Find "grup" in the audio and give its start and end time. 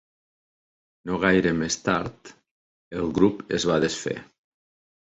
3.21-3.47